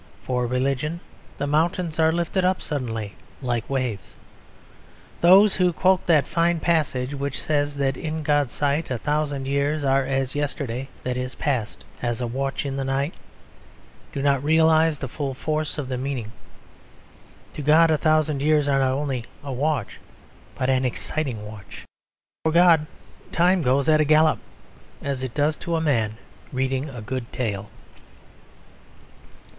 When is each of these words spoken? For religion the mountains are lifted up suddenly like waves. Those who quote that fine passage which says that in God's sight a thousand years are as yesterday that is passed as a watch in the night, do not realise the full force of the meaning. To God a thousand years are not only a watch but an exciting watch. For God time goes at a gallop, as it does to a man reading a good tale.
For 0.23 0.47
religion 0.47 0.99
the 1.37 1.45
mountains 1.45 1.99
are 1.99 2.11
lifted 2.11 2.43
up 2.43 2.59
suddenly 2.59 3.13
like 3.39 3.69
waves. 3.69 4.15
Those 5.19 5.57
who 5.57 5.71
quote 5.71 6.07
that 6.07 6.25
fine 6.25 6.59
passage 6.59 7.13
which 7.13 7.39
says 7.39 7.75
that 7.77 7.95
in 7.95 8.23
God's 8.23 8.51
sight 8.51 8.89
a 8.89 8.97
thousand 8.97 9.45
years 9.47 9.83
are 9.83 10.03
as 10.03 10.33
yesterday 10.33 10.89
that 11.03 11.17
is 11.17 11.35
passed 11.35 11.83
as 12.01 12.19
a 12.19 12.25
watch 12.25 12.65
in 12.65 12.77
the 12.77 12.83
night, 12.83 13.13
do 14.11 14.23
not 14.23 14.43
realise 14.43 14.97
the 14.97 15.07
full 15.07 15.35
force 15.35 15.77
of 15.77 15.87
the 15.87 15.99
meaning. 15.99 16.31
To 17.53 17.61
God 17.61 17.91
a 17.91 17.95
thousand 17.99 18.41
years 18.41 18.67
are 18.67 18.79
not 18.79 18.93
only 18.93 19.25
a 19.43 19.53
watch 19.53 19.99
but 20.55 20.67
an 20.67 20.83
exciting 20.83 21.45
watch. 21.45 21.85
For 22.43 22.51
God 22.51 22.87
time 23.31 23.61
goes 23.61 23.87
at 23.87 24.01
a 24.01 24.05
gallop, 24.05 24.39
as 25.03 25.21
it 25.21 25.35
does 25.35 25.55
to 25.57 25.75
a 25.75 25.79
man 25.79 26.17
reading 26.51 26.89
a 26.89 27.03
good 27.03 27.31
tale. 27.31 27.69